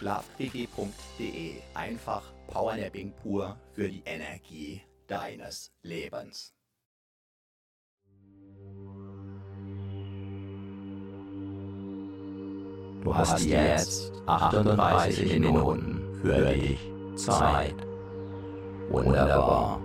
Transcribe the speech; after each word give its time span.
Schlafquickie.de. 0.00 1.60
Einfach 1.74 2.22
Powernapping 2.46 3.12
pur 3.22 3.54
für 3.74 3.86
die 3.86 4.02
Energie 4.06 4.80
deines 5.06 5.70
Lebens. 5.82 6.54
Du 13.02 13.14
hast 13.14 13.44
jetzt 13.44 14.12
38 14.24 15.38
Minuten 15.38 16.18
für 16.22 16.46
dich 16.46 16.78
Zeit. 17.16 17.74
Wunderbar. 18.88 19.80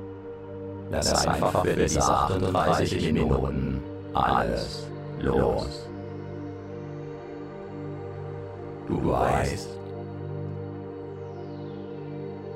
Lass 0.92 1.28
einfach 1.28 1.62
für 1.62 1.76
diese 1.76 2.02
38 2.02 3.12
Minuten 3.12 3.84
alles 4.14 4.88
los. 5.20 5.90
Du 8.88 9.10
weißt, 9.10 9.85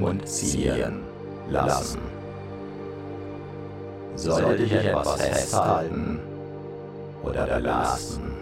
und 0.00 0.28
ziehen 0.28 1.00
lassen. 1.48 2.00
Sollte 4.14 4.56
dich 4.56 4.72
etwas 4.72 5.22
festhalten 5.22 6.20
oder 7.24 7.46
belasten, 7.46 8.32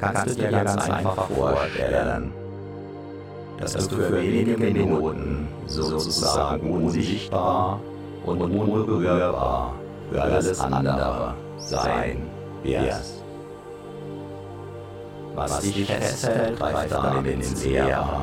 kannst 0.00 0.26
du 0.26 0.34
dir 0.34 0.50
ganz 0.50 0.88
einfach 0.88 1.28
vorstellen, 1.28 2.32
dass 3.60 3.88
du 3.88 3.96
für 3.96 4.12
wenige 4.22 4.56
Minuten 4.56 5.48
sozusagen 5.66 6.70
unsichtbar 6.70 7.80
und 8.24 8.40
unberührbar 8.40 9.74
für 10.10 10.22
alles 10.22 10.60
andere 10.60 11.34
sein 11.58 12.22
wirst. 12.62 13.22
Was 15.34 15.60
dich 15.60 15.86
festhält, 15.86 16.58
greift 16.58 16.92
dann 16.92 17.24
ins 17.24 17.64
Leere. 17.64 18.22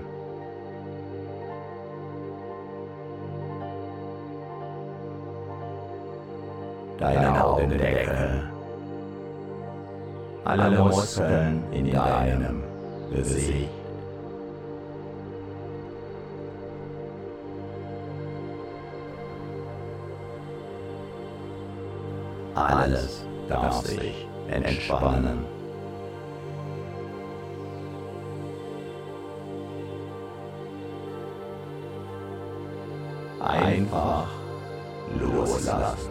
Deine 7.01 7.43
Augendecke. 7.43 8.43
Alle 10.45 10.77
Muskeln 10.77 11.63
in 11.71 11.91
deinem 11.91 12.63
Gesicht. 13.11 13.69
Alles 22.53 23.25
darf 23.49 23.81
sich 23.81 24.27
entspannen. 24.51 25.43
Einfach 33.39 34.27
loslassen. 35.19 36.10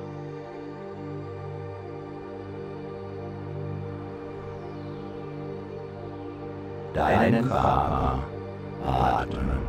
deinen 6.93 7.47
Körper 7.47 8.19
atmen 8.85 9.61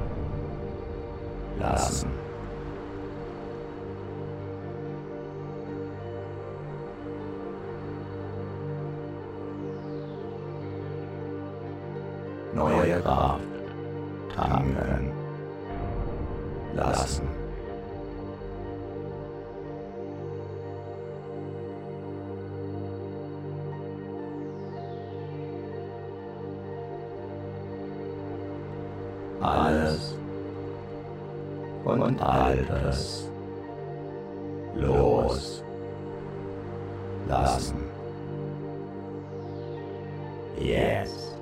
lassen. 1.61 2.11
Neue 12.55 13.01
Kraft 13.01 13.51
Yes. 40.62 41.35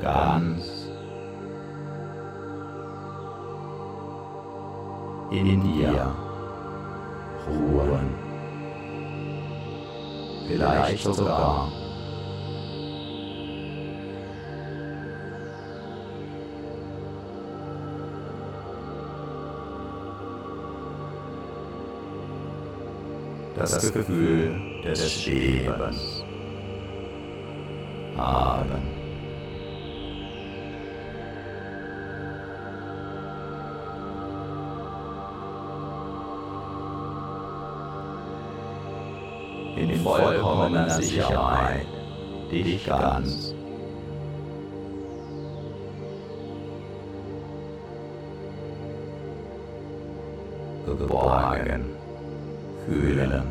Ganz 0.00 0.86
in 5.32 5.60
dir 5.60 6.14
ruhen. 7.48 8.14
Vielleicht 10.46 11.02
sogar 11.02 11.72
das 23.56 23.92
Gefühl 23.92 24.54
des 24.84 25.12
Schwebens. 25.12 26.24
Haben. 28.16 28.96
in 39.76 40.00
vollkommener 40.00 40.88
Sicherheit 40.88 41.86
dich 42.50 42.86
ganz. 42.86 43.54
Geborgen 50.86 51.95
fühlen, 52.86 53.42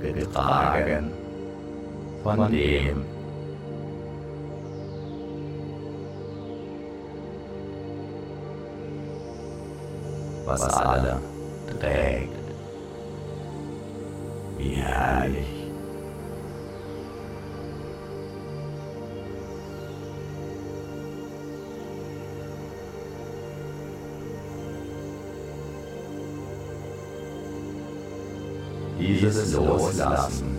getragen 0.00 1.10
von 2.22 2.50
dem, 2.50 3.04
was 10.44 10.62
alle 10.62 11.20
trägt. 11.80 12.30
Wie 14.58 14.74
herrlich. 14.74 15.65
Dieses 29.18 29.54
Loslassen, 29.54 30.58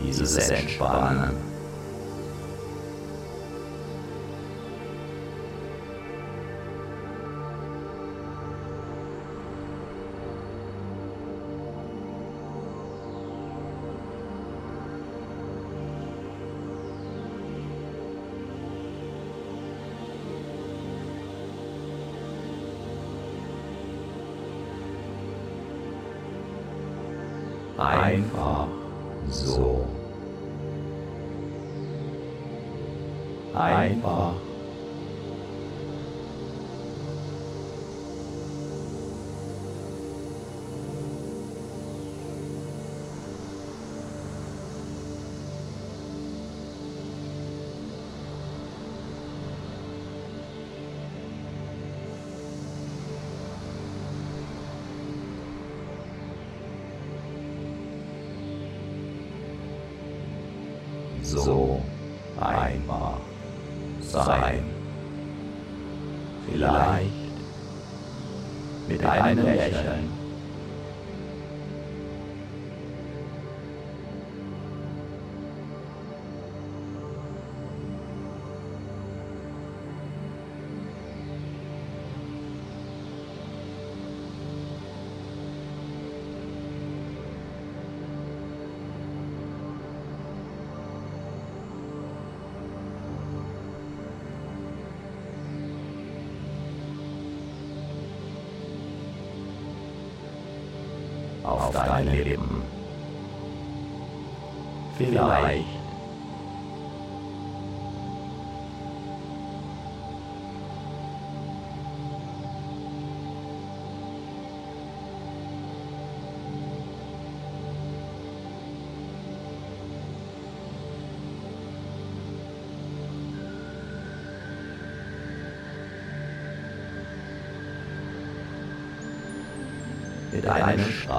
dieses 0.00 0.36
Entspannen. 0.48 1.47
So 61.28 61.80
einfach 62.40 63.18
sein. 64.00 64.64
Vielleicht 66.50 67.10
mit 68.88 69.04
einem 69.04 69.44
Lächeln. 69.44 70.17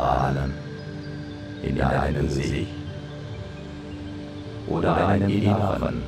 Strahlen 0.09 0.53
in 1.61 1.75
deinem 1.75 2.27
Gesicht. 2.27 2.67
Oder 4.67 5.07
einem 5.07 5.29
inneren 5.29 6.03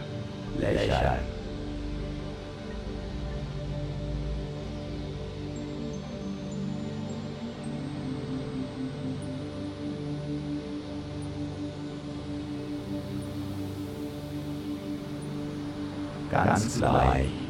Lächeln. 0.59 1.31
Ganz 16.31 16.79
leicht, 16.79 17.40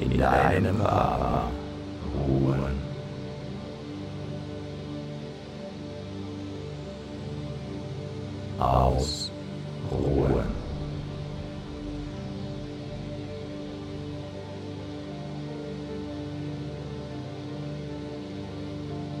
in 0.00 0.18
deinem 0.18 0.78
Körper 0.78 1.50
ruhen. 2.26 2.80
Ausruhen. 8.58 9.30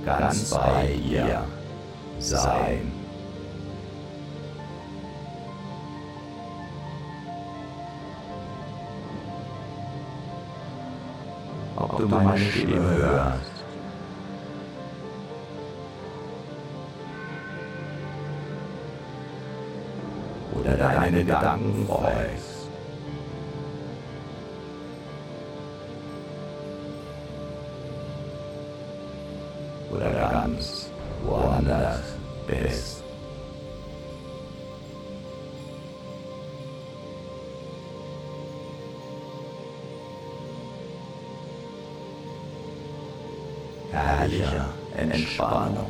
Ganz 0.04 0.50
bei 0.50 0.98
dir 1.08 1.44
sein. 2.18 2.89
Du 12.00 12.08
meine 12.08 12.38
Stimme 12.38 12.96
hörst. 12.96 13.50
Oder 20.52 20.76
deine 20.76 21.24
Gedanken 21.24 21.86
folgst. 21.86 22.68
Oder 29.90 30.10
ganz 30.10 30.79
Entspannung. 45.40 45.86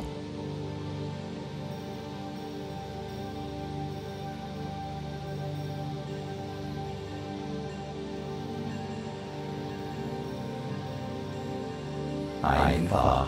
Einfach 12.41 13.27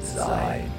sein. 0.00 0.75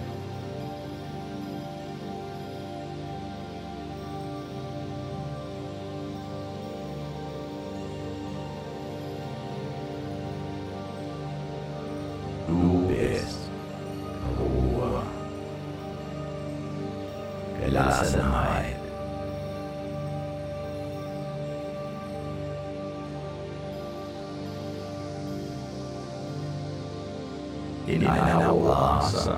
In 28.08 28.14
einer 28.14 28.56
Oase. 28.56 29.36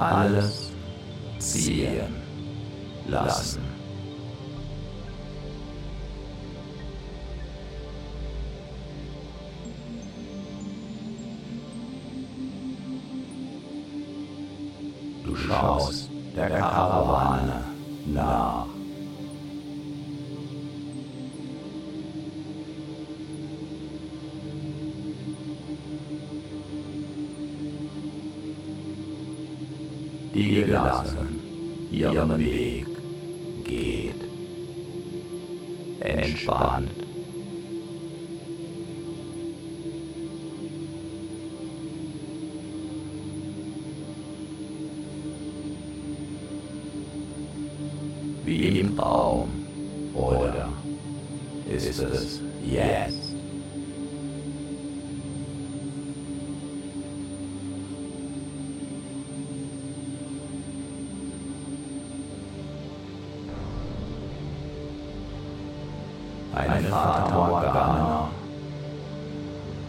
Alles 0.00 0.70
ziehen 1.38 2.14
lassen. 3.06 3.69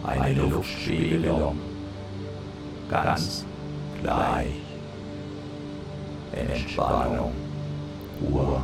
Eine 0.04 0.42
Luftspiegelung, 0.42 1.58
ganz 2.90 3.44
gleich. 4.02 4.46
Entspannung, 6.32 7.32
Ruhe, 8.22 8.60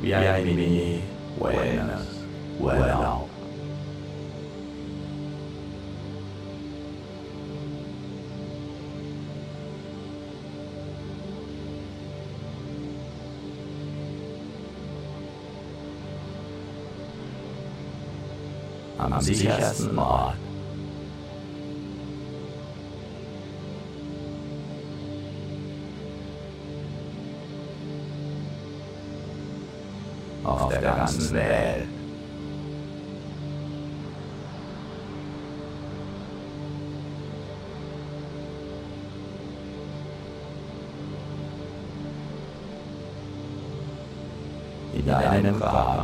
wie 0.00 0.14
ein 0.14 0.44
Mini 0.44 1.02
am 19.20 19.24
sichersten 19.24 19.98
Ort. 19.98 20.34
Auf 30.42 30.68
der 30.70 30.80
ganzen 30.80 31.34
Welt. 31.34 31.86
In 44.94 45.06
deinem 45.06 45.60
Körper 45.60 45.99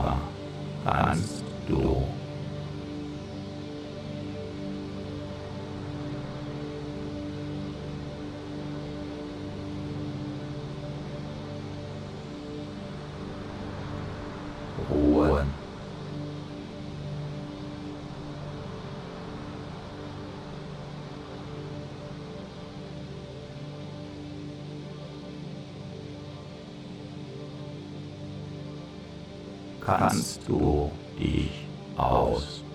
Kannst 29.86 30.40
du 30.48 30.90
dich 31.16 31.52
ausruhen? 31.96 32.66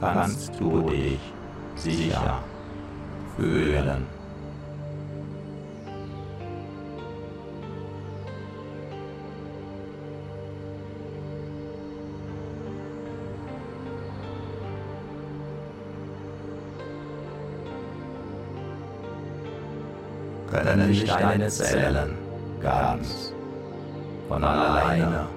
kannst 0.00 0.50
du 0.58 0.80
dich 0.88 1.19
nicht 20.90 21.08
deine 21.08 21.48
Zellen 21.48 22.18
ganz 22.60 23.32
von 24.28 24.42
alleine 24.44 25.28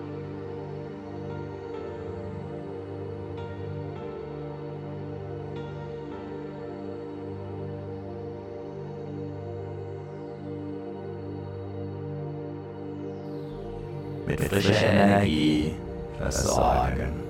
mit 14.25 14.41
frischer 14.41 14.87
Energie 14.87 15.75
versorgen. 16.17 17.22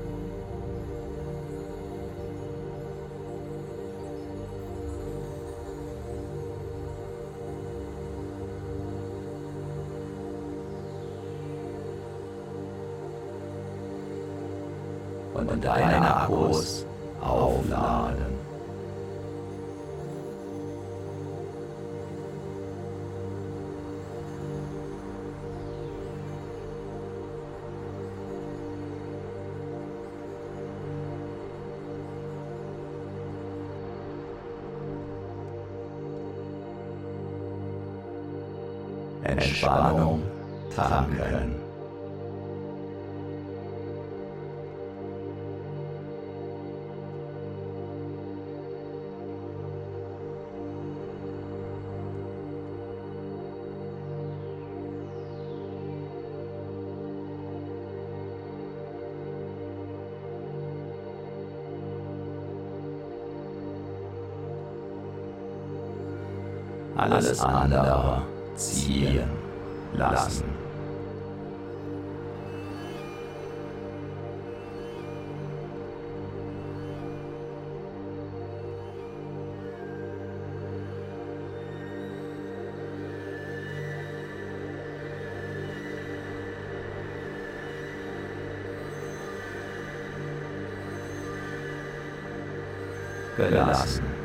Und 15.53 15.63
deine 15.63 16.15
Akkus 16.15 16.83
aufladen. 17.21 18.33
Entspannung 39.23 40.23
tanken. 40.75 41.62
Alles 67.33 67.41
andere 67.41 68.21
ziehen 68.55 69.23
lassen. 69.93 70.43
Gelassen. 93.35 94.22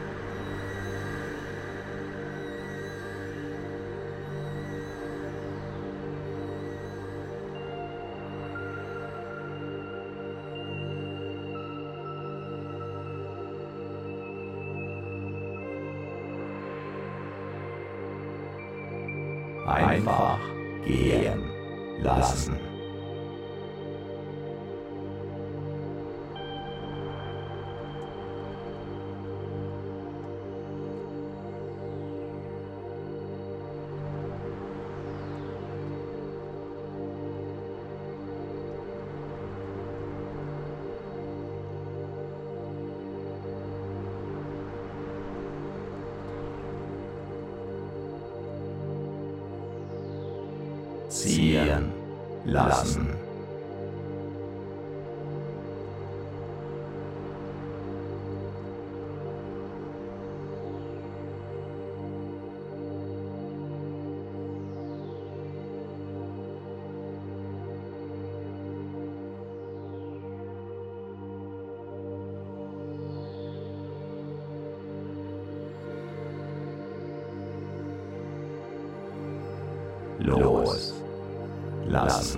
Lassen. 82.06 82.37